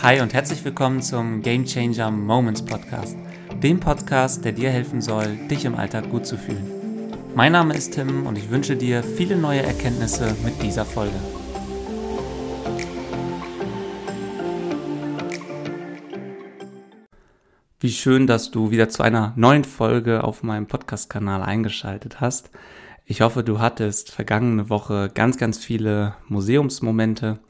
[0.00, 3.16] Hi und herzlich willkommen zum Game Changer Moments Podcast,
[3.60, 7.10] dem Podcast, der dir helfen soll, dich im Alltag gut zu fühlen.
[7.34, 11.16] Mein Name ist Tim und ich wünsche dir viele neue Erkenntnisse mit dieser Folge.
[17.80, 22.52] Wie schön, dass du wieder zu einer neuen Folge auf meinem Podcast-Kanal eingeschaltet hast.
[23.04, 27.40] Ich hoffe, du hattest vergangene Woche ganz, ganz viele Museumsmomente.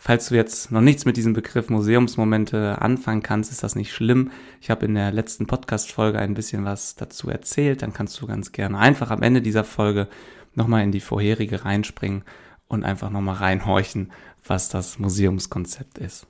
[0.00, 4.30] Falls du jetzt noch nichts mit diesem Begriff Museumsmomente anfangen kannst, ist das nicht schlimm.
[4.60, 7.82] Ich habe in der letzten Podcast-Folge ein bisschen was dazu erzählt.
[7.82, 10.06] Dann kannst du ganz gerne einfach am Ende dieser Folge
[10.54, 12.22] nochmal in die vorherige reinspringen
[12.68, 14.12] und einfach nochmal reinhorchen,
[14.46, 16.28] was das Museumskonzept ist.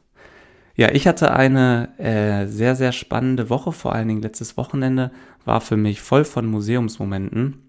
[0.75, 5.11] Ja, ich hatte eine äh, sehr, sehr spannende Woche, vor allen Dingen letztes Wochenende
[5.45, 7.68] war für mich voll von Museumsmomenten.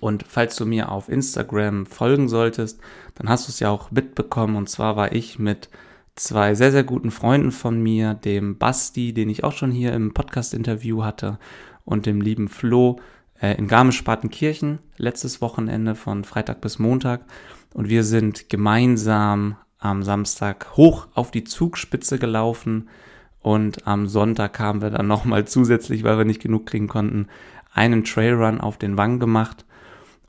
[0.00, 2.80] Und falls du mir auf Instagram folgen solltest,
[3.14, 4.56] dann hast du es ja auch mitbekommen.
[4.56, 5.68] Und zwar war ich mit
[6.16, 10.14] zwei sehr, sehr guten Freunden von mir, dem Basti, den ich auch schon hier im
[10.14, 11.38] Podcast-Interview hatte,
[11.84, 13.00] und dem lieben Flo
[13.40, 17.22] äh, in Garmisch-Partenkirchen letztes Wochenende von Freitag bis Montag.
[17.74, 22.88] Und wir sind gemeinsam am Samstag hoch auf die Zugspitze gelaufen
[23.40, 27.28] und am Sonntag haben wir dann nochmal zusätzlich, weil wir nicht genug kriegen konnten,
[27.74, 29.66] einen Trailrun auf den Wang gemacht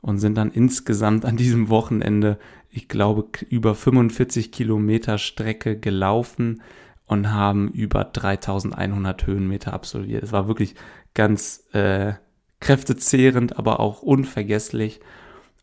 [0.06, 2.38] und sind dann insgesamt an diesem Wochenende,
[2.70, 6.62] ich glaube, über 45 Kilometer Strecke gelaufen
[7.06, 10.22] und haben über 3100 Höhenmeter absolviert.
[10.22, 10.76] Es war wirklich
[11.12, 12.12] ganz äh,
[12.60, 15.00] kräftezehrend, aber auch unvergesslich.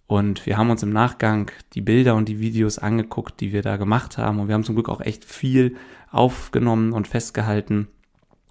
[0.07, 3.77] Und wir haben uns im Nachgang die Bilder und die Videos angeguckt, die wir da
[3.77, 4.41] gemacht haben.
[4.41, 5.77] Und wir haben zum Glück auch echt viel
[6.11, 7.87] aufgenommen und festgehalten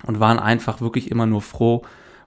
[0.06, 1.82] und waren einfach wirklich immer nur froh.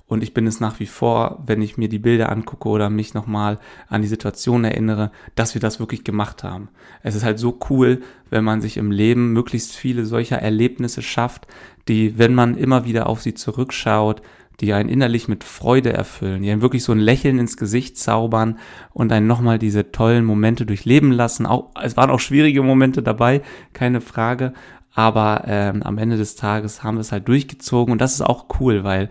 [0.08, 3.16] Und ich bin es nach wie vor, wenn ich mir die Bilder angucke oder mich
[3.16, 6.70] nochmal an die Situation erinnere, dass wir das wirklich gemacht haben.
[7.02, 11.48] Es ist halt so cool, wenn man sich im Leben möglichst viele solcher Erlebnisse schafft,
[11.88, 14.22] die, wenn man immer wieder auf sie zurückschaut,
[14.60, 18.60] die einen innerlich mit Freude erfüllen, die einen wirklich so ein Lächeln ins Gesicht zaubern
[18.94, 21.46] und einen nochmal diese tollen Momente durchleben lassen.
[21.46, 23.42] Auch, es waren auch schwierige Momente dabei,
[23.74, 24.54] keine Frage,
[24.94, 28.46] aber ähm, am Ende des Tages haben wir es halt durchgezogen und das ist auch
[28.60, 29.10] cool, weil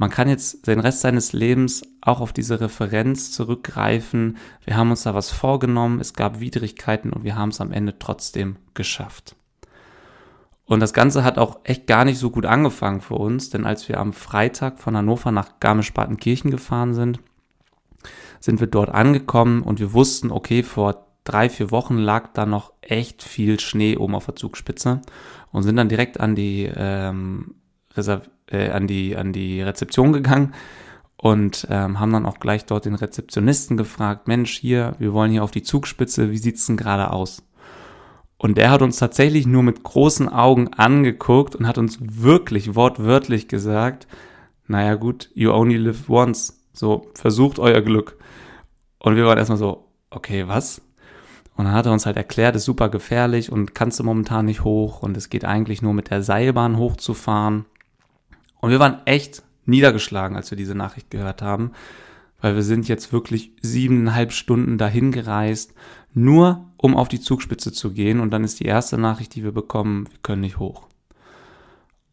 [0.00, 4.38] man kann jetzt den Rest seines Lebens auch auf diese Referenz zurückgreifen.
[4.64, 7.98] Wir haben uns da was vorgenommen, es gab Widrigkeiten und wir haben es am Ende
[7.98, 9.36] trotzdem geschafft.
[10.64, 13.90] Und das Ganze hat auch echt gar nicht so gut angefangen für uns, denn als
[13.90, 17.20] wir am Freitag von Hannover nach Garmisch-Partenkirchen gefahren sind,
[18.40, 22.72] sind wir dort angekommen und wir wussten, okay, vor drei, vier Wochen lag da noch
[22.80, 25.02] echt viel Schnee oben auf der Zugspitze
[25.52, 27.56] und sind dann direkt an die, ähm,
[27.96, 30.54] Reserv äh, an die, an die Rezeption gegangen
[31.16, 35.44] und ähm, haben dann auch gleich dort den Rezeptionisten gefragt, Mensch, hier, wir wollen hier
[35.44, 37.42] auf die Zugspitze, wie sieht's denn gerade aus?
[38.38, 43.48] Und der hat uns tatsächlich nur mit großen Augen angeguckt und hat uns wirklich wortwörtlich
[43.48, 44.06] gesagt,
[44.66, 46.58] naja gut, you only live once.
[46.72, 48.16] So, versucht euer Glück.
[48.98, 50.80] Und wir waren erstmal so, okay, was?
[51.54, 54.64] Und dann hat er uns halt erklärt, ist super gefährlich und kannst du momentan nicht
[54.64, 57.66] hoch und es geht eigentlich nur mit der Seilbahn hochzufahren.
[58.60, 61.72] Und wir waren echt niedergeschlagen, als wir diese Nachricht gehört haben,
[62.40, 65.74] weil wir sind jetzt wirklich siebeneinhalb Stunden dahin gereist,
[66.12, 68.20] nur um auf die Zugspitze zu gehen.
[68.20, 70.86] Und dann ist die erste Nachricht, die wir bekommen, wir können nicht hoch.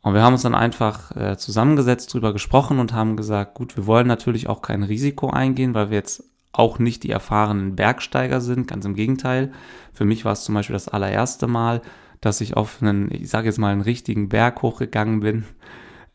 [0.01, 3.87] Und wir haben uns dann einfach äh, zusammengesetzt, drüber gesprochen und haben gesagt, gut, wir
[3.87, 8.67] wollen natürlich auch kein Risiko eingehen, weil wir jetzt auch nicht die erfahrenen Bergsteiger sind,
[8.67, 9.51] ganz im Gegenteil.
[9.93, 11.81] Für mich war es zum Beispiel das allererste Mal,
[12.21, 15.45] dass ich auf einen, ich sage jetzt mal, einen richtigen Berg hochgegangen bin.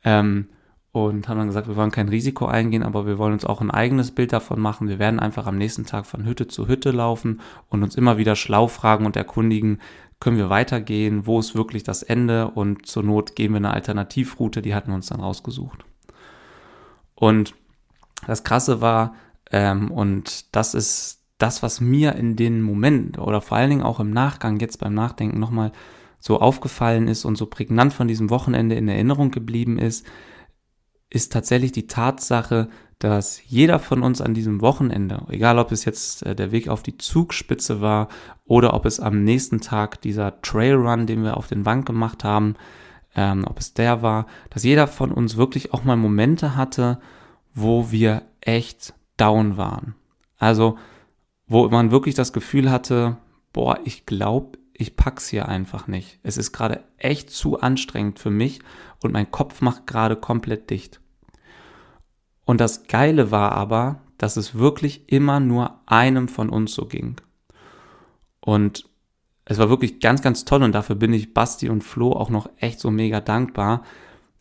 [0.04, 0.48] Ähm,
[0.92, 3.70] und haben dann gesagt, wir wollen kein Risiko eingehen, aber wir wollen uns auch ein
[3.70, 4.88] eigenes Bild davon machen.
[4.88, 7.40] Wir werden einfach am nächsten Tag von Hütte zu Hütte laufen
[7.70, 9.80] und uns immer wieder schlau fragen und erkundigen,
[10.20, 14.62] können wir weitergehen, wo ist wirklich das Ende und zur Not gehen wir eine Alternativroute,
[14.62, 15.84] die hatten wir uns dann rausgesucht.
[17.16, 17.54] Und
[18.26, 19.14] das Krasse war,
[19.50, 23.98] ähm, und das ist das, was mir in den Momenten oder vor allen Dingen auch
[23.98, 25.72] im Nachgang jetzt beim Nachdenken nochmal
[26.22, 30.06] so aufgefallen ist und so prägnant von diesem Wochenende in Erinnerung geblieben ist,
[31.10, 32.68] ist tatsächlich die Tatsache,
[33.00, 36.84] dass jeder von uns an diesem Wochenende, egal ob es jetzt äh, der Weg auf
[36.84, 38.08] die Zugspitze war
[38.44, 42.54] oder ob es am nächsten Tag dieser Trailrun, den wir auf den Bank gemacht haben,
[43.16, 47.00] ähm, ob es der war, dass jeder von uns wirklich auch mal Momente hatte,
[47.52, 49.96] wo wir echt down waren.
[50.38, 50.78] Also,
[51.48, 53.16] wo man wirklich das Gefühl hatte,
[53.52, 56.18] boah, ich glaube, ich pack's hier einfach nicht.
[56.22, 58.60] Es ist gerade echt zu anstrengend für mich
[59.02, 61.00] und mein Kopf macht gerade komplett dicht.
[62.44, 67.16] Und das Geile war aber, dass es wirklich immer nur einem von uns so ging.
[68.40, 68.88] Und
[69.44, 72.48] es war wirklich ganz, ganz toll und dafür bin ich Basti und Flo auch noch
[72.58, 73.82] echt so mega dankbar.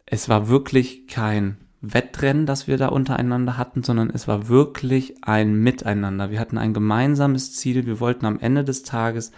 [0.06, 5.56] Es war wirklich kein Wettrennen, das wir da untereinander hatten, sondern es war wirklich ein
[5.56, 6.30] Miteinander.
[6.30, 7.88] Wir hatten ein gemeinsames Ziel.
[7.88, 9.32] Wir wollten am Ende des Tages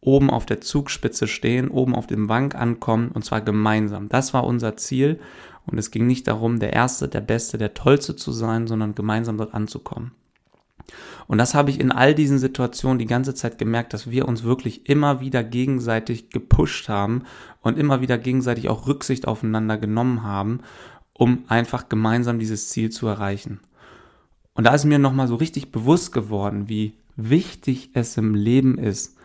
[0.00, 4.08] oben auf der Zugspitze stehen, oben auf dem Bank ankommen und zwar gemeinsam.
[4.08, 5.20] Das war unser Ziel
[5.66, 9.36] und es ging nicht darum, der Erste, der Beste, der Tollste zu sein, sondern gemeinsam
[9.36, 10.12] dort anzukommen.
[11.26, 14.42] Und das habe ich in all diesen Situationen die ganze Zeit gemerkt, dass wir uns
[14.42, 17.22] wirklich immer wieder gegenseitig gepusht haben
[17.60, 20.60] und immer wieder gegenseitig auch Rücksicht aufeinander genommen haben,
[21.12, 23.60] um einfach gemeinsam dieses Ziel zu erreichen.
[24.54, 29.16] Und da ist mir nochmal so richtig bewusst geworden, wie wichtig es im Leben ist,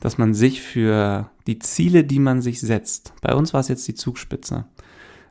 [0.00, 3.86] dass man sich für die Ziele, die man sich setzt, bei uns war es jetzt
[3.88, 4.66] die Zugspitze,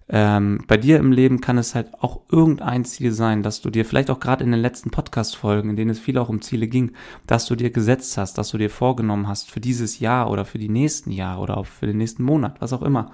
[0.08, 3.86] ähm, bei dir im Leben kann es halt auch irgendein Ziel sein, dass du dir
[3.86, 6.92] vielleicht auch gerade in den letzten Podcast-Folgen, in denen es viel auch um Ziele ging,
[7.26, 10.60] dass du dir gesetzt hast, dass du dir vorgenommen hast für dieses Jahr oder für
[10.60, 13.12] die nächsten Jahre oder auch für den nächsten Monat, was auch immer.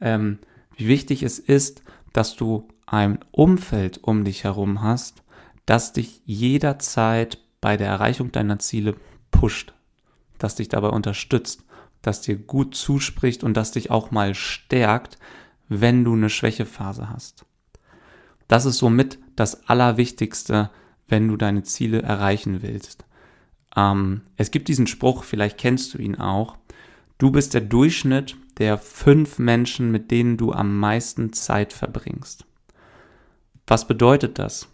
[0.00, 0.38] Ähm,
[0.76, 1.82] wie wichtig es ist,
[2.14, 5.22] dass du ein Umfeld um dich herum hast,
[5.66, 8.96] das dich jederzeit bei der Erreichung deiner Ziele
[9.30, 9.74] pusht,
[10.42, 11.64] das dich dabei unterstützt,
[12.02, 15.18] das dir gut zuspricht und das dich auch mal stärkt,
[15.68, 17.46] wenn du eine Schwächephase hast.
[18.48, 20.70] Das ist somit das Allerwichtigste,
[21.08, 23.04] wenn du deine Ziele erreichen willst.
[23.76, 26.56] Ähm, es gibt diesen Spruch, vielleicht kennst du ihn auch.
[27.18, 32.44] Du bist der Durchschnitt der fünf Menschen, mit denen du am meisten Zeit verbringst.
[33.66, 34.68] Was bedeutet das?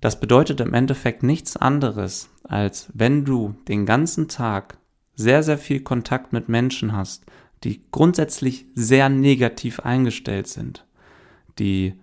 [0.00, 4.78] Das bedeutet im Endeffekt nichts anderes, als wenn du den ganzen Tag
[5.14, 7.26] sehr, sehr viel Kontakt mit Menschen hast,
[7.64, 10.86] die grundsätzlich sehr negativ eingestellt sind,
[11.58, 11.94] die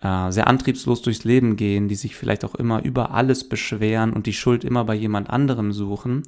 [0.00, 4.26] äh, sehr antriebslos durchs Leben gehen, die sich vielleicht auch immer über alles beschweren und
[4.26, 6.22] die Schuld immer bei jemand anderem suchen,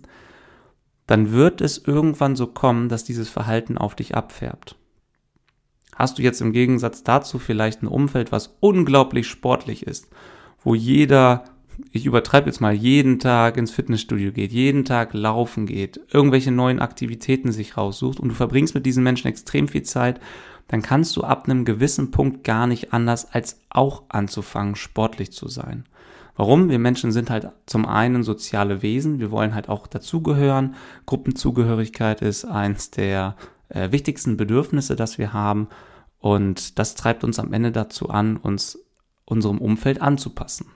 [1.06, 4.76] dann wird es irgendwann so kommen, dass dieses Verhalten auf dich abfärbt.
[5.94, 10.08] Hast du jetzt im Gegensatz dazu vielleicht ein Umfeld, was unglaublich sportlich ist,
[10.68, 11.44] wo jeder
[11.92, 16.80] ich übertreibe jetzt mal, jeden Tag ins Fitnessstudio geht, jeden Tag laufen geht, irgendwelche neuen
[16.80, 20.20] Aktivitäten sich raussucht und du verbringst mit diesen Menschen extrem viel Zeit,
[20.66, 25.48] dann kannst du ab einem gewissen Punkt gar nicht anders, als auch anzufangen, sportlich zu
[25.48, 25.84] sein.
[26.36, 26.68] Warum?
[26.68, 30.74] Wir Menschen sind halt zum einen soziale Wesen, wir wollen halt auch dazugehören.
[31.06, 33.36] Gruppenzugehörigkeit ist eins der
[33.68, 35.68] äh, wichtigsten Bedürfnisse, das wir haben
[36.18, 38.78] und das treibt uns am Ende dazu an, uns
[39.28, 40.66] unserem Umfeld anzupassen.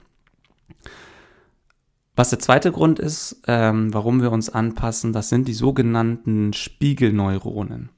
[2.15, 7.89] Was der zweite Grund ist, ähm, warum wir uns anpassen, das sind die sogenannten Spiegelneuronen.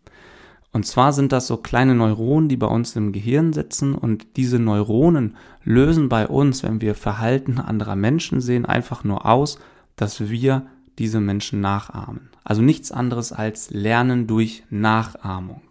[0.72, 4.60] Und zwar sind das so kleine Neuronen, die bei uns im Gehirn sitzen und diese
[4.60, 9.57] Neuronen lösen bei uns, wenn wir Verhalten anderer Menschen sehen, einfach nur aus,
[9.96, 10.66] dass wir
[10.98, 12.30] diese Menschen nachahmen.
[12.44, 15.62] Also nichts anderes als Lernen durch Nachahmung.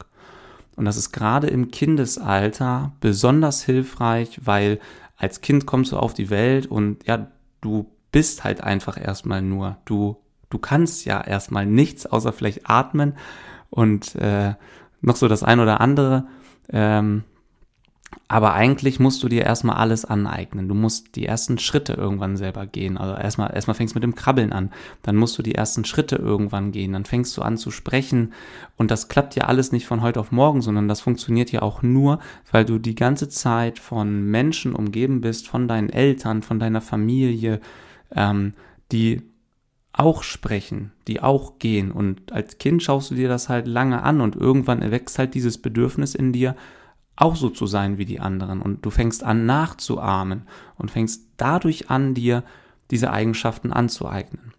[0.77, 4.81] Und das ist gerade im Kindesalter besonders hilfreich, weil
[5.17, 7.29] als Kind kommst du auf die Welt und ja,
[7.61, 9.77] du bist halt einfach erstmal nur.
[9.85, 10.17] Du,
[10.51, 13.15] du kannst ja erstmal nichts außer vielleicht atmen
[13.71, 14.55] und äh,
[15.01, 16.27] noch so das ein oder andere.
[16.71, 17.25] Ähm,
[18.29, 20.69] aber eigentlich musst du dir erstmal alles aneignen.
[20.69, 22.97] Du musst die ersten Schritte irgendwann selber gehen.
[22.97, 24.73] Also erstmal, erstmal fängst du mit dem Krabbeln an.
[25.03, 26.93] Dann musst du die ersten Schritte irgendwann gehen.
[26.93, 28.33] Dann fängst du an zu sprechen.
[28.77, 31.83] Und das klappt ja alles nicht von heute auf morgen, sondern das funktioniert ja auch
[31.83, 32.19] nur,
[32.51, 37.61] weil du die ganze Zeit von Menschen umgeben bist, von deinen Eltern, von deiner Familie,
[38.15, 38.55] ähm,
[38.91, 39.23] die
[39.93, 41.93] auch sprechen, die auch gehen.
[41.93, 45.59] Und als Kind schaust du dir das halt lange an und irgendwann erwächst halt dieses
[45.59, 46.57] Bedürfnis in dir,
[47.17, 48.61] auch so zu sein wie die anderen.
[48.61, 50.43] Und du fängst an nachzuahmen
[50.77, 52.43] und fängst dadurch an, dir
[52.91, 54.53] diese Eigenschaften anzueignen.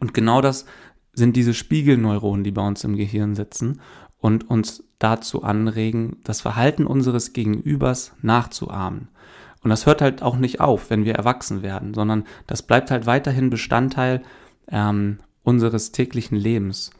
[0.00, 0.66] Und genau das
[1.12, 3.80] sind diese Spiegelneuronen, die bei uns im Gehirn sitzen
[4.18, 9.08] und uns dazu anregen, das Verhalten unseres Gegenübers nachzuahmen.
[9.62, 13.06] Und das hört halt auch nicht auf, wenn wir erwachsen werden, sondern das bleibt halt
[13.06, 14.22] weiterhin Bestandteil
[14.68, 16.90] ähm, unseres täglichen Lebens.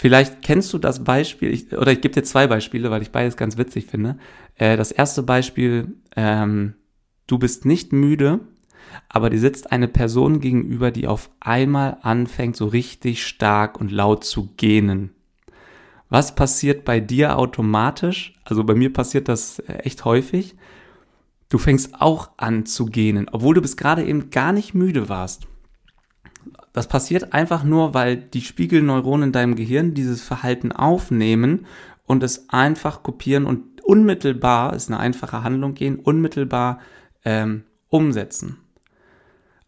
[0.00, 3.36] Vielleicht kennst du das Beispiel, ich, oder ich gebe dir zwei Beispiele, weil ich beides
[3.36, 4.16] ganz witzig finde.
[4.54, 6.74] Äh, das erste Beispiel, ähm,
[7.26, 8.38] du bist nicht müde,
[9.08, 14.22] aber dir sitzt eine Person gegenüber, die auf einmal anfängt, so richtig stark und laut
[14.22, 15.10] zu gähnen.
[16.10, 18.34] Was passiert bei dir automatisch?
[18.44, 20.54] Also bei mir passiert das äh, echt häufig.
[21.48, 25.48] Du fängst auch an zu gähnen, obwohl du bis gerade eben gar nicht müde warst.
[26.72, 31.66] Das passiert einfach nur, weil die Spiegelneuronen in deinem Gehirn dieses Verhalten aufnehmen
[32.06, 36.80] und es einfach kopieren und unmittelbar, ist eine einfache Handlung gehen, unmittelbar
[37.24, 38.58] ähm, umsetzen.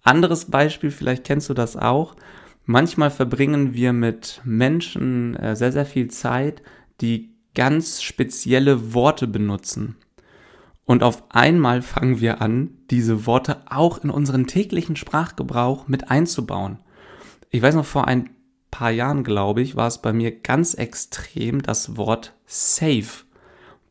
[0.02, 2.16] Anderes Beispiel, vielleicht kennst du das auch.
[2.64, 6.62] Manchmal verbringen wir mit Menschen äh, sehr, sehr viel Zeit,
[7.00, 9.96] die ganz spezielle Worte benutzen.
[10.84, 16.78] Und auf einmal fangen wir an, diese Worte auch in unseren täglichen Sprachgebrauch mit einzubauen.
[17.50, 18.30] Ich weiß noch, vor ein
[18.70, 23.24] paar Jahren, glaube ich, war es bei mir ganz extrem das Wort safe.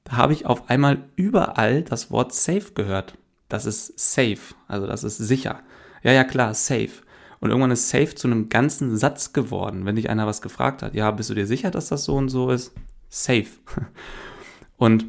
[0.06, 3.18] Da habe ich auf einmal überall das Wort safe gehört.
[3.50, 5.60] Das ist safe, also das ist sicher.
[6.04, 7.04] Ja, ja, klar, safe.
[7.42, 10.94] Und irgendwann ist safe zu einem ganzen Satz geworden, wenn dich einer was gefragt hat.
[10.96, 12.74] Ja, bist du dir sicher, dass das so und so ist?
[13.10, 13.48] Safe.
[14.78, 15.06] Und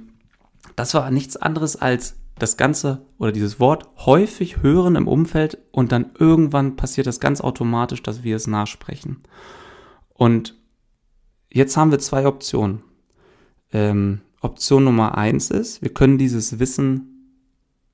[0.75, 5.93] das war nichts anderes als das Ganze oder dieses Wort häufig hören im Umfeld und
[5.93, 9.23] dann irgendwann passiert das ganz automatisch, dass wir es nachsprechen.
[10.15, 10.59] Und
[11.51, 12.83] jetzt haben wir zwei Optionen.
[13.73, 17.11] Ähm, Option Nummer eins ist, wir können dieses Wissen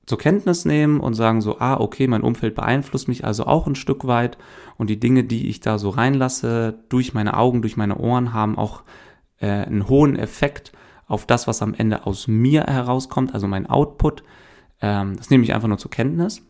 [0.05, 3.75] zur Kenntnis nehmen und sagen so, ah, okay, mein Umfeld beeinflusst mich also auch ein
[3.75, 4.37] Stück weit
[4.77, 8.57] und die Dinge, die ich da so reinlasse, durch meine Augen, durch meine Ohren, haben
[8.57, 8.83] auch
[9.39, 10.71] äh, einen hohen Effekt
[11.07, 14.23] auf das, was am Ende aus mir herauskommt, also mein Output.
[14.81, 16.41] Ähm, das nehme ich einfach nur zur Kenntnis.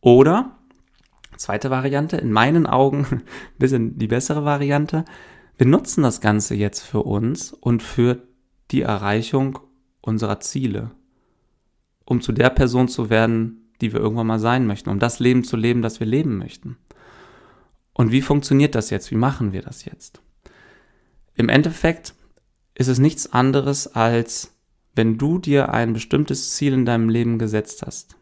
[0.00, 0.58] Oder,
[1.36, 3.22] zweite Variante, in meinen Augen ein
[3.58, 5.04] bisschen die bessere Variante,
[5.56, 8.22] wir nutzen das Ganze jetzt für uns und für
[8.70, 9.58] die Erreichung
[10.00, 10.90] unserer Ziele,
[12.04, 15.44] um zu der Person zu werden, die wir irgendwann mal sein möchten, um das Leben
[15.44, 16.76] zu leben, das wir leben möchten.
[17.92, 19.10] Und wie funktioniert das jetzt?
[19.10, 20.22] Wie machen wir das jetzt?
[21.34, 22.14] Im Endeffekt
[22.82, 24.56] ist es nichts anderes als,
[24.96, 28.16] wenn du dir ein bestimmtes Ziel in deinem Leben gesetzt hast.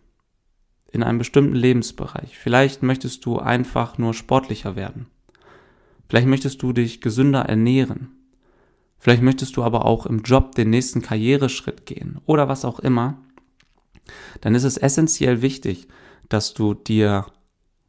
[0.92, 2.36] In einem bestimmten Lebensbereich.
[2.38, 5.06] Vielleicht möchtest du einfach nur sportlicher werden.
[6.10, 8.10] Vielleicht möchtest du dich gesünder ernähren.
[8.98, 13.16] Vielleicht möchtest du aber auch im Job den nächsten Karriereschritt gehen oder was auch immer.
[14.42, 15.88] Dann ist es essentiell wichtig,
[16.28, 17.24] dass du dir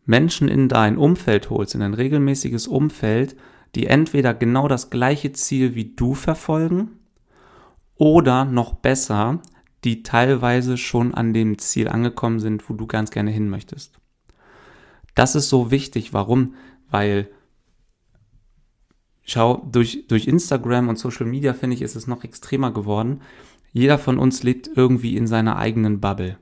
[0.05, 3.35] Menschen in dein Umfeld holst, in ein regelmäßiges Umfeld,
[3.75, 6.99] die entweder genau das gleiche Ziel wie du verfolgen
[7.95, 9.39] oder noch besser,
[9.83, 13.99] die teilweise schon an dem Ziel angekommen sind, wo du ganz gerne hin möchtest.
[15.15, 16.13] Das ist so wichtig.
[16.13, 16.55] Warum?
[16.89, 17.29] Weil,
[19.23, 23.21] schau, durch, durch Instagram und Social Media finde ich, ist es noch extremer geworden.
[23.71, 26.37] Jeder von uns lebt irgendwie in seiner eigenen Bubble.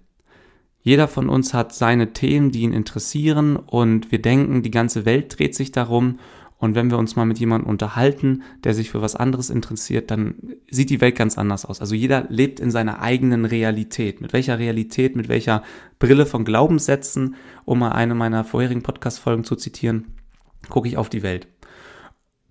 [0.81, 5.37] Jeder von uns hat seine Themen, die ihn interessieren und wir denken, die ganze Welt
[5.37, 6.19] dreht sich darum
[6.59, 10.35] und wenn wir uns mal mit jemandem unterhalten, der sich für was anderes interessiert, dann
[10.69, 11.79] sieht die Welt ganz anders aus.
[11.79, 14.19] Also jeder lebt in seiner eigenen Realität.
[14.19, 15.63] Mit welcher Realität, mit welcher
[15.99, 20.15] Brille von Glaubenssätzen, um mal eine meiner vorherigen Podcast-Folgen zu zitieren,
[20.67, 21.47] gucke ich auf die Welt.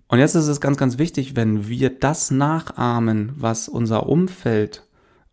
[0.07, 4.87] Und jetzt ist es ganz, ganz wichtig, wenn wir das nachahmen, was unser Umfeld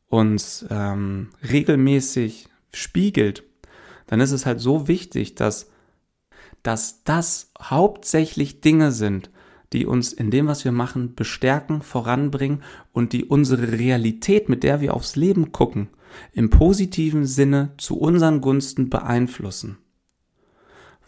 [0.09, 3.43] uns ähm, regelmäßig spiegelt,
[4.07, 5.71] dann ist es halt so wichtig, dass
[6.67, 9.31] dass das hauptsächlich Dinge sind,
[9.73, 14.81] die uns in dem, was wir machen, bestärken, voranbringen und die unsere Realität, mit der
[14.81, 15.89] wir aufs Leben gucken,
[16.33, 19.79] im positiven Sinne zu unseren Gunsten beeinflussen.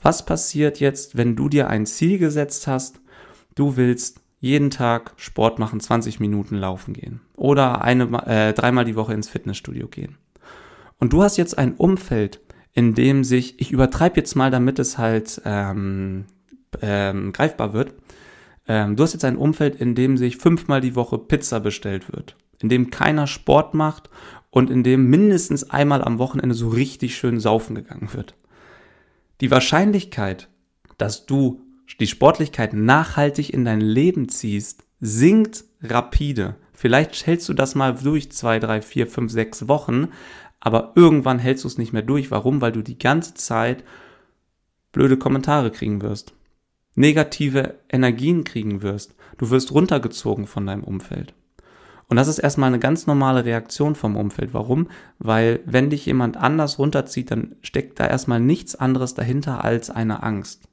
[0.00, 3.00] Was passiert jetzt, wenn du dir ein Ziel gesetzt hast,
[3.56, 8.94] du willst jeden Tag Sport machen, 20 Minuten laufen gehen oder eine, äh, dreimal die
[8.94, 10.18] Woche ins Fitnessstudio gehen.
[11.00, 12.40] Und du hast jetzt ein Umfeld,
[12.72, 16.26] in dem sich, ich übertreibe jetzt mal, damit es halt ähm,
[16.80, 17.94] ähm, greifbar wird,
[18.66, 22.36] ähm, du hast jetzt ein Umfeld, in dem sich fünfmal die Woche Pizza bestellt wird,
[22.60, 24.10] in dem keiner Sport macht
[24.50, 28.34] und in dem mindestens einmal am Wochenende so richtig schön saufen gegangen wird.
[29.40, 30.48] Die Wahrscheinlichkeit,
[30.98, 31.62] dass du
[32.00, 36.56] die Sportlichkeit nachhaltig in dein Leben ziehst, sinkt rapide.
[36.72, 40.08] Vielleicht hältst du das mal durch zwei, drei, vier, fünf, sechs Wochen,
[40.60, 42.30] aber irgendwann hältst du es nicht mehr durch.
[42.30, 42.60] Warum?
[42.60, 43.84] Weil du die ganze Zeit
[44.92, 46.34] blöde Kommentare kriegen wirst,
[46.94, 49.14] negative Energien kriegen wirst.
[49.36, 51.34] Du wirst runtergezogen von deinem Umfeld.
[52.08, 54.54] Und das ist erstmal eine ganz normale Reaktion vom Umfeld.
[54.54, 54.88] Warum?
[55.18, 60.22] Weil wenn dich jemand anders runterzieht, dann steckt da erstmal nichts anderes dahinter als eine
[60.22, 60.68] Angst.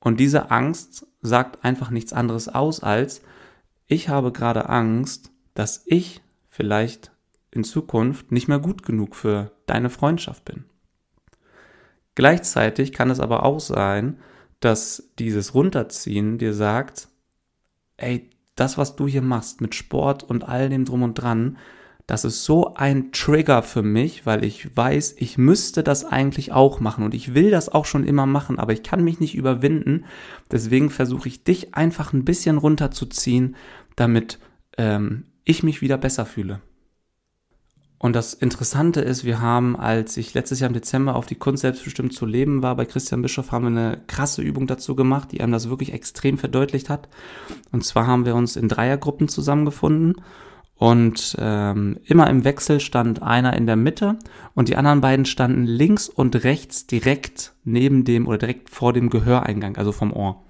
[0.00, 3.22] Und diese Angst sagt einfach nichts anderes aus als,
[3.86, 7.12] ich habe gerade Angst, dass ich vielleicht
[7.56, 10.64] in Zukunft nicht mehr gut genug für deine Freundschaft bin.
[12.14, 14.18] Gleichzeitig kann es aber auch sein,
[14.60, 17.08] dass dieses Runterziehen dir sagt,
[17.96, 21.58] ey, das, was du hier machst mit Sport und all dem drum und dran,
[22.06, 26.78] das ist so ein Trigger für mich, weil ich weiß, ich müsste das eigentlich auch
[26.78, 30.04] machen und ich will das auch schon immer machen, aber ich kann mich nicht überwinden.
[30.50, 33.56] Deswegen versuche ich dich einfach ein bisschen runterzuziehen,
[33.96, 34.38] damit
[34.78, 36.60] ähm, ich mich wieder besser fühle.
[37.98, 41.62] Und das Interessante ist, wir haben, als ich letztes Jahr im Dezember auf die Kunst
[41.62, 45.40] selbstbestimmt zu leben war, bei Christian Bischof, haben wir eine krasse Übung dazu gemacht, die
[45.40, 47.08] einem das wirklich extrem verdeutlicht hat.
[47.72, 50.16] Und zwar haben wir uns in Dreiergruppen zusammengefunden
[50.78, 54.18] und ähm, immer im Wechsel stand einer in der Mitte
[54.54, 59.08] und die anderen beiden standen links und rechts direkt neben dem oder direkt vor dem
[59.08, 60.44] Gehöreingang, also vom Ohr.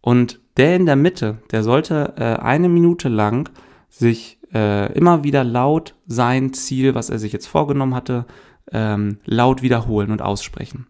[0.00, 3.48] Und der in der Mitte, der sollte äh, eine Minute lang
[3.88, 8.24] sich äh, immer wieder laut sein Ziel, was er sich jetzt vorgenommen hatte,
[8.72, 10.86] ähm, laut wiederholen und aussprechen.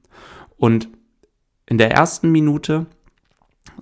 [0.57, 0.89] Und
[1.67, 2.87] in der ersten Minute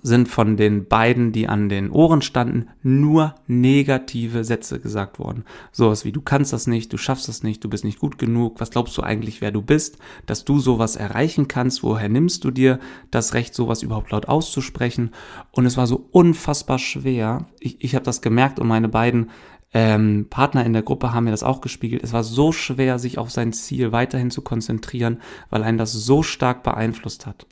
[0.01, 5.45] sind von den beiden, die an den Ohren standen, nur negative Sätze gesagt worden.
[5.71, 8.59] Sowas wie, du kannst das nicht, du schaffst das nicht, du bist nicht gut genug,
[8.59, 12.51] was glaubst du eigentlich, wer du bist, dass du sowas erreichen kannst, woher nimmst du
[12.51, 12.79] dir
[13.11, 15.11] das Recht, sowas überhaupt laut auszusprechen?
[15.51, 17.45] Und es war so unfassbar schwer.
[17.59, 19.29] Ich, ich habe das gemerkt und meine beiden
[19.73, 22.01] ähm, Partner in der Gruppe haben mir das auch gespiegelt.
[22.01, 26.23] Es war so schwer, sich auf sein Ziel weiterhin zu konzentrieren, weil einen das so
[26.23, 27.45] stark beeinflusst hat.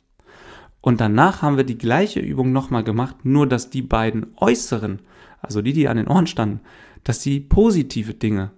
[0.84, 4.98] Und danach haben wir die gleiche Übung nochmal gemacht, nur dass die beiden äußeren,
[5.40, 6.60] also die, die an den Ohren standen,
[7.04, 8.50] dass sie positive Dinge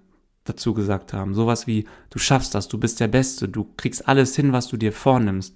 [0.43, 1.33] dazu gesagt haben.
[1.33, 4.75] Sowas wie, du schaffst das, du bist der Beste, du kriegst alles hin, was du
[4.75, 5.55] dir vornimmst.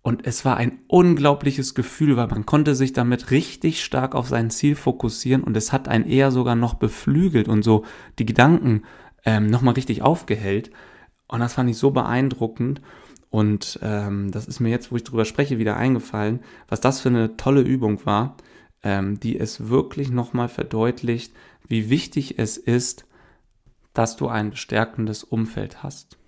[0.00, 4.50] Und es war ein unglaubliches Gefühl, weil man konnte sich damit richtig stark auf sein
[4.50, 7.84] Ziel fokussieren und es hat einen eher sogar noch beflügelt und so
[8.20, 8.82] die Gedanken
[9.24, 10.70] ähm, nochmal richtig aufgehellt.
[11.26, 12.80] Und das fand ich so beeindruckend.
[13.30, 17.08] Und ähm, das ist mir jetzt, wo ich drüber spreche, wieder eingefallen, was das für
[17.08, 18.36] eine tolle Übung war,
[18.82, 21.32] ähm, die es wirklich nochmal verdeutlicht,
[21.66, 23.04] wie wichtig es ist,
[23.94, 26.18] dass du ein bestärkendes Umfeld hast.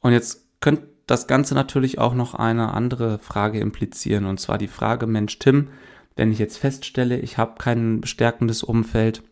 [0.00, 4.68] Und jetzt könnte das Ganze natürlich auch noch eine andere Frage implizieren, und zwar die
[4.68, 5.68] Frage, Mensch Tim,
[6.16, 9.22] wenn ich jetzt feststelle, ich habe kein bestärkendes Umfeld,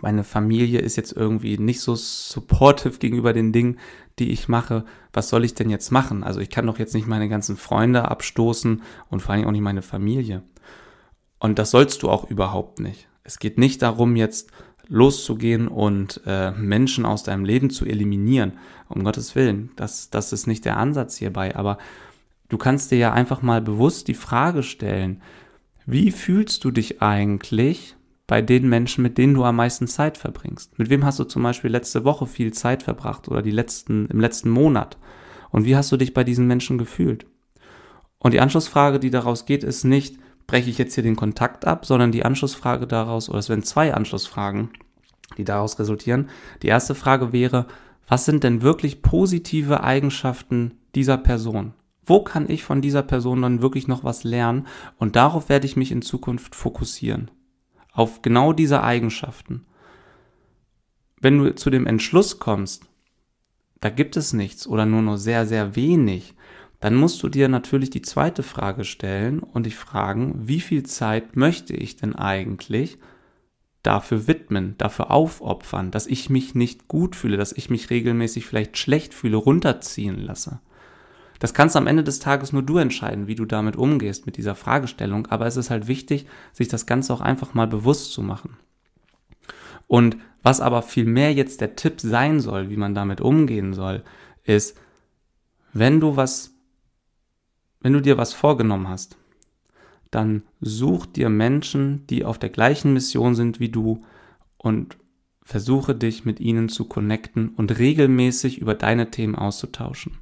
[0.00, 3.78] meine Familie ist jetzt irgendwie nicht so supportive gegenüber den Dingen,
[4.18, 4.84] die ich mache.
[5.12, 6.22] Was soll ich denn jetzt machen?
[6.22, 9.62] Also ich kann doch jetzt nicht meine ganzen Freunde abstoßen und vor allem auch nicht
[9.62, 10.42] meine Familie.
[11.38, 13.08] Und das sollst du auch überhaupt nicht.
[13.24, 14.50] Es geht nicht darum, jetzt
[14.88, 18.52] loszugehen und äh, Menschen aus deinem Leben zu eliminieren.
[18.88, 19.70] Um Gottes Willen.
[19.76, 21.56] Das, das ist nicht der Ansatz hierbei.
[21.56, 21.78] Aber
[22.48, 25.22] du kannst dir ja einfach mal bewusst die Frage stellen,
[25.86, 27.95] wie fühlst du dich eigentlich,
[28.26, 30.78] bei den Menschen, mit denen du am meisten Zeit verbringst.
[30.78, 34.20] Mit wem hast du zum Beispiel letzte Woche viel Zeit verbracht oder die letzten, im
[34.20, 34.98] letzten Monat?
[35.50, 37.26] Und wie hast du dich bei diesen Menschen gefühlt?
[38.18, 40.16] Und die Anschlussfrage, die daraus geht, ist nicht,
[40.48, 43.94] breche ich jetzt hier den Kontakt ab, sondern die Anschlussfrage daraus, oder es werden zwei
[43.94, 44.70] Anschlussfragen,
[45.38, 46.28] die daraus resultieren.
[46.62, 47.66] Die erste Frage wäre,
[48.08, 51.74] was sind denn wirklich positive Eigenschaften dieser Person?
[52.04, 54.66] Wo kann ich von dieser Person dann wirklich noch was lernen?
[54.96, 57.30] Und darauf werde ich mich in Zukunft fokussieren
[57.96, 59.66] auf genau diese Eigenschaften.
[61.20, 62.84] Wenn du zu dem Entschluss kommst,
[63.80, 66.34] da gibt es nichts oder nur noch sehr, sehr wenig,
[66.80, 71.36] dann musst du dir natürlich die zweite Frage stellen und dich fragen, wie viel Zeit
[71.36, 72.98] möchte ich denn eigentlich
[73.82, 78.76] dafür widmen, dafür aufopfern, dass ich mich nicht gut fühle, dass ich mich regelmäßig vielleicht
[78.76, 80.60] schlecht fühle, runterziehen lasse.
[81.38, 84.54] Das kannst am Ende des Tages nur du entscheiden, wie du damit umgehst, mit dieser
[84.54, 85.26] Fragestellung.
[85.26, 88.56] Aber es ist halt wichtig, sich das Ganze auch einfach mal bewusst zu machen.
[89.86, 94.02] Und was aber viel mehr jetzt der Tipp sein soll, wie man damit umgehen soll,
[94.44, 94.78] ist,
[95.72, 96.54] wenn du was,
[97.80, 99.16] wenn du dir was vorgenommen hast,
[100.10, 104.04] dann such dir Menschen, die auf der gleichen Mission sind wie du
[104.56, 104.96] und
[105.42, 110.18] versuche dich mit ihnen zu connecten und regelmäßig über deine Themen auszutauschen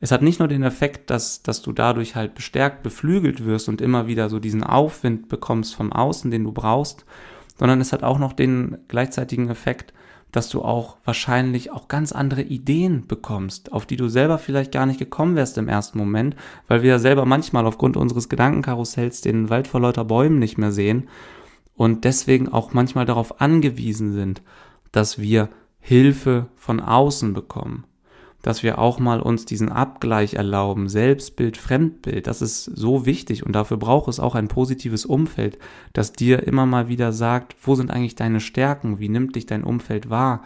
[0.00, 3.80] es hat nicht nur den Effekt, dass, dass du dadurch halt bestärkt, beflügelt wirst und
[3.80, 7.04] immer wieder so diesen Aufwind bekommst vom Außen, den du brauchst,
[7.58, 9.92] sondern es hat auch noch den gleichzeitigen Effekt,
[10.30, 14.86] dass du auch wahrscheinlich auch ganz andere Ideen bekommst, auf die du selber vielleicht gar
[14.86, 16.36] nicht gekommen wärst im ersten Moment,
[16.68, 20.70] weil wir ja selber manchmal aufgrund unseres Gedankenkarussells den Wald vor lauter Bäumen nicht mehr
[20.70, 21.08] sehen
[21.74, 24.42] und deswegen auch manchmal darauf angewiesen sind,
[24.92, 25.48] dass wir
[25.80, 27.84] Hilfe von außen bekommen
[28.42, 33.52] dass wir auch mal uns diesen Abgleich erlauben, Selbstbild, Fremdbild, das ist so wichtig und
[33.52, 35.58] dafür braucht es auch ein positives Umfeld,
[35.92, 39.64] das dir immer mal wieder sagt, wo sind eigentlich deine Stärken, wie nimmt dich dein
[39.64, 40.42] Umfeld wahr,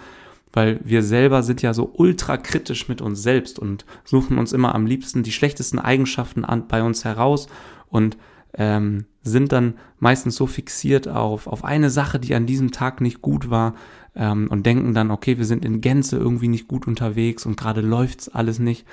[0.53, 4.75] weil wir selber sind ja so ultra kritisch mit uns selbst und suchen uns immer
[4.75, 7.47] am liebsten die schlechtesten Eigenschaften an, bei uns heraus
[7.89, 8.17] und
[8.55, 13.23] ähm, sind dann meistens so fixiert auf, auf eine Sache, die an diesem Tag nicht
[13.23, 13.75] gut war
[14.15, 17.81] ähm, und denken dann, okay, wir sind in Gänze irgendwie nicht gut unterwegs und gerade
[17.81, 18.87] läuft's alles nicht.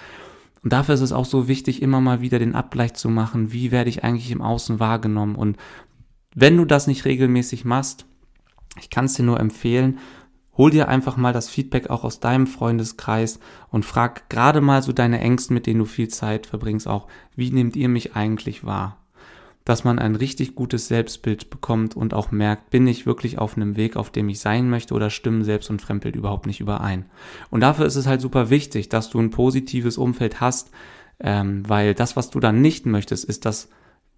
[0.64, 3.72] Und dafür ist es auch so wichtig, immer mal wieder den Abgleich zu machen, wie
[3.72, 5.36] werde ich eigentlich im Außen wahrgenommen.
[5.36, 5.58] Und
[6.36, 8.06] wenn du das nicht regelmäßig machst,
[8.80, 10.00] ich kann es dir nur empfehlen,
[10.58, 14.92] hol dir einfach mal das Feedback auch aus deinem Freundeskreis und frag gerade mal so
[14.92, 18.98] deine Ängste, mit denen du viel Zeit verbringst, auch, wie nehmt ihr mich eigentlich wahr?
[19.66, 23.76] Dass man ein richtig gutes Selbstbild bekommt und auch merkt, bin ich wirklich auf einem
[23.76, 27.06] Weg, auf dem ich sein möchte oder stimmen Selbst- und Fremdbild überhaupt nicht überein.
[27.50, 30.72] Und dafür ist es halt super wichtig, dass du ein positives Umfeld hast,
[31.20, 33.70] ähm, weil das, was du dann nicht möchtest, ist, dass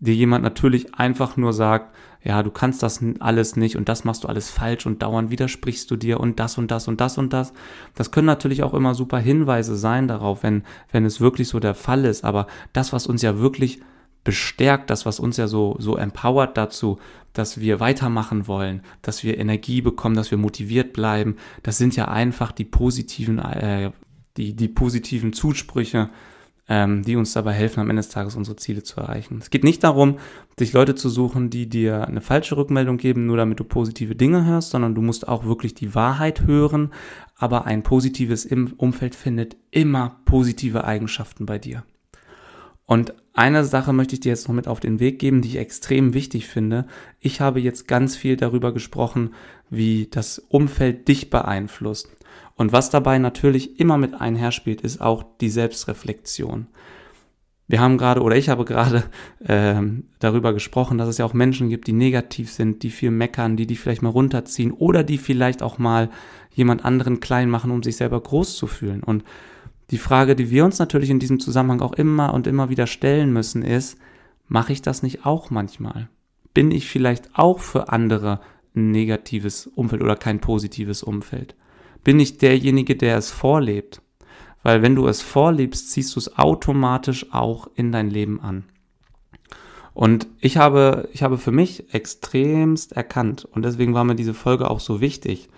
[0.01, 4.23] dir jemand natürlich einfach nur sagt, ja, du kannst das alles nicht und das machst
[4.23, 7.34] du alles falsch und dauernd widersprichst du dir und das und das und das und
[7.34, 7.54] das.
[7.95, 11.75] Das können natürlich auch immer super Hinweise sein darauf, wenn, wenn es wirklich so der
[11.75, 12.23] Fall ist.
[12.23, 13.82] Aber das, was uns ja wirklich
[14.23, 16.99] bestärkt, das, was uns ja so, so empowert dazu,
[17.34, 22.07] dass wir weitermachen wollen, dass wir Energie bekommen, dass wir motiviert bleiben, das sind ja
[22.07, 23.91] einfach die positiven, äh,
[24.38, 26.10] die, die positiven Zusprüche,
[26.67, 29.39] ähm, die uns dabei helfen, am Ende des Tages unsere Ziele zu erreichen.
[29.41, 30.19] Es geht nicht darum,
[30.57, 34.45] sich Leute zu suchen, die dir eine falsche Rückmeldung geben, nur damit du positive Dinge
[34.45, 36.91] hörst, sondern du musst auch wirklich die Wahrheit hören.
[37.36, 41.84] Aber ein positives Umfeld findet immer positive Eigenschaften bei dir.
[42.86, 45.58] Und eine Sache möchte ich dir jetzt noch mit auf den Weg geben, die ich
[45.58, 46.86] extrem wichtig finde.
[47.20, 49.34] Ich habe jetzt ganz viel darüber gesprochen,
[49.70, 52.10] wie das Umfeld dich beeinflusst.
[52.56, 56.67] Und was dabei natürlich immer mit einherspielt, ist auch die Selbstreflexion.
[57.67, 59.06] Wir haben gerade, oder ich habe gerade
[59.48, 63.56] ähm, darüber gesprochen, dass es ja auch Menschen gibt, die negativ sind, die viel meckern,
[63.56, 66.10] die dich vielleicht mal runterziehen oder die vielleicht auch mal
[66.54, 69.02] jemand anderen klein machen, um sich selber groß zu fühlen.
[69.04, 69.24] Und
[69.91, 73.32] die Frage, die wir uns natürlich in diesem Zusammenhang auch immer und immer wieder stellen
[73.34, 73.97] müssen, ist,
[74.47, 76.10] mache ich das nicht auch manchmal?
[76.54, 78.39] Bin ich vielleicht auch für andere
[78.75, 81.56] ein negatives Umfeld oder kein positives Umfeld?
[82.04, 84.01] Bin ich derjenige, der es vorlebt?
[84.63, 88.63] Weil wenn du es vorlebst, ziehst du es automatisch auch in dein Leben an.
[89.93, 94.69] Und ich habe, ich habe für mich extremst erkannt, und deswegen war mir diese Folge
[94.69, 95.49] auch so wichtig,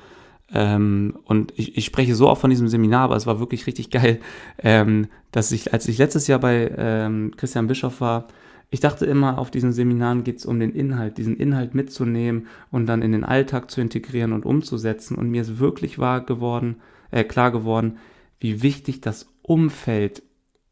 [0.53, 3.89] ähm, und ich, ich spreche so oft von diesem Seminar, aber es war wirklich richtig
[3.89, 4.19] geil,
[4.59, 8.27] ähm, dass ich, als ich letztes Jahr bei ähm, Christian Bischoff war,
[8.69, 12.87] ich dachte immer, auf diesen Seminaren geht es um den Inhalt, diesen Inhalt mitzunehmen und
[12.87, 15.15] dann in den Alltag zu integrieren und umzusetzen.
[15.15, 16.77] Und mir ist wirklich wahr geworden,
[17.11, 17.97] äh, klar geworden,
[18.39, 20.23] wie wichtig das Umfeld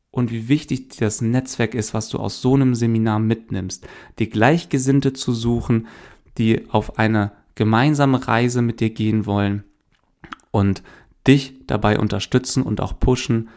[0.10, 3.88] und wie wichtig das Netzwerk ist, was du aus so einem Seminar mitnimmst.
[4.18, 5.88] Die Gleichgesinnte zu suchen,
[6.40, 9.64] die auf eine gemeinsame Reise mit dir gehen wollen
[10.52, 10.84] und
[11.28, 13.50] dich dabei unterstützen und auch pushen,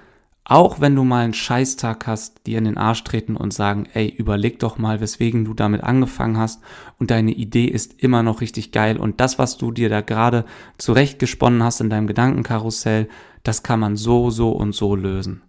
[0.46, 4.08] auch wenn du mal einen Scheißtag hast, dir in den Arsch treten und sagen, ey,
[4.08, 6.60] überleg doch mal, weswegen du damit angefangen hast
[6.98, 10.44] und deine Idee ist immer noch richtig geil und das, was du dir da gerade
[10.76, 13.08] zurechtgesponnen hast in deinem Gedankenkarussell,
[13.42, 15.42] das kann man so, so und so lösen.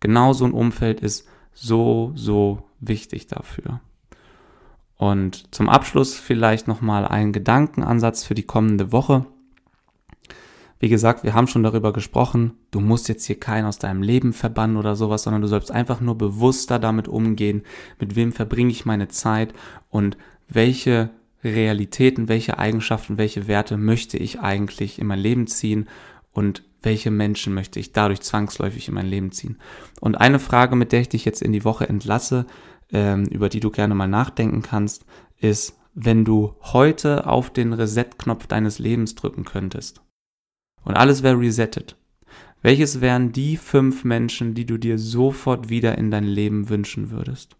[0.00, 3.80] Genau so ein Umfeld ist so, so wichtig dafür.
[4.96, 9.26] Und zum Abschluss vielleicht nochmal ein Gedankenansatz für die kommende Woche.
[10.82, 14.32] Wie gesagt, wir haben schon darüber gesprochen, du musst jetzt hier keinen aus deinem Leben
[14.32, 17.62] verbannen oder sowas, sondern du sollst einfach nur bewusster damit umgehen,
[18.00, 19.54] mit wem verbringe ich meine Zeit
[19.90, 20.16] und
[20.48, 21.10] welche
[21.44, 25.88] Realitäten, welche Eigenschaften, welche Werte möchte ich eigentlich in mein Leben ziehen
[26.32, 29.58] und welche Menschen möchte ich dadurch zwangsläufig in mein Leben ziehen.
[30.00, 32.44] Und eine Frage, mit der ich dich jetzt in die Woche entlasse,
[32.90, 35.04] ähm, über die du gerne mal nachdenken kannst,
[35.38, 40.02] ist, wenn du heute auf den Reset-Knopf deines Lebens drücken könntest
[40.84, 41.96] und alles wäre resettet,
[42.62, 47.56] welches wären die fünf Menschen, die du dir sofort wieder in dein Leben wünschen würdest?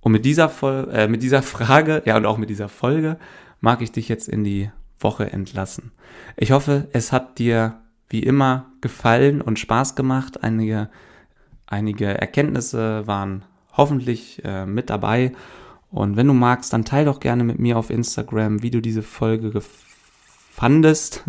[0.00, 3.18] Und mit dieser, Vol äh, mit dieser Frage, ja und auch mit dieser Folge,
[3.60, 5.92] mag ich dich jetzt in die Woche entlassen.
[6.36, 10.42] Ich hoffe, es hat dir wie immer gefallen und Spaß gemacht.
[10.42, 10.88] Einige
[11.70, 15.32] Einige Erkenntnisse waren hoffentlich äh, mit dabei.
[15.90, 19.02] Und wenn du magst, dann teil doch gerne mit mir auf Instagram, wie du diese
[19.02, 19.50] Folge
[20.58, 21.22] fandest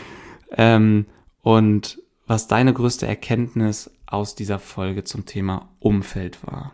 [0.52, 1.04] ähm,
[1.42, 6.72] und was deine größte Erkenntnis aus dieser Folge zum Thema Umfeld war.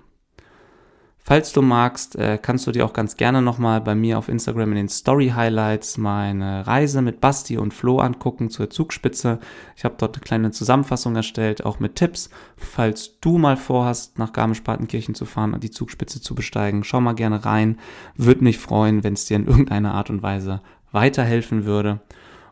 [1.18, 4.70] Falls du magst, äh, kannst du dir auch ganz gerne nochmal bei mir auf Instagram
[4.70, 9.40] in den Story Highlights meine Reise mit Basti und Flo angucken zur Zugspitze.
[9.74, 12.30] Ich habe dort eine kleine Zusammenfassung erstellt, auch mit Tipps.
[12.56, 17.14] Falls du mal vorhast, nach Garmisch-Partenkirchen zu fahren und die Zugspitze zu besteigen, schau mal
[17.14, 17.80] gerne rein.
[18.14, 20.60] Würde mich freuen, wenn es dir in irgendeiner Art und Weise
[20.92, 22.00] weiterhelfen würde.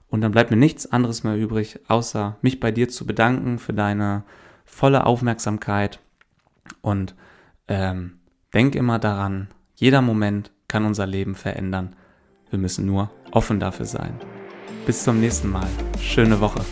[0.09, 3.73] Und dann bleibt mir nichts anderes mehr übrig, außer mich bei dir zu bedanken für
[3.73, 4.25] deine
[4.65, 6.01] volle Aufmerksamkeit
[6.83, 7.15] und
[7.69, 8.19] ähm,
[8.55, 11.97] Denk immer daran, jeder Moment kann unser Leben verändern.
[12.51, 14.15] Wir müssen nur offen dafür sein.
[14.87, 15.67] Bis zum nächsten Mal.
[15.99, 16.65] Schöne Woche.